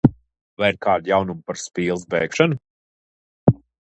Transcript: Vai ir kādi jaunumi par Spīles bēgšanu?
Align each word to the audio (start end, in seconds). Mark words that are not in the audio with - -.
Vai 0.61 0.69
ir 0.71 0.79
kādi 0.85 1.11
jaunumi 1.11 1.45
par 1.51 1.59
Spīles 1.65 2.07
bēgšanu? 2.15 3.61